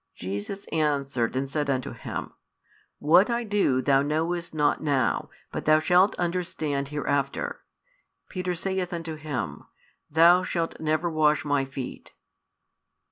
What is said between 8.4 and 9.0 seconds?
saith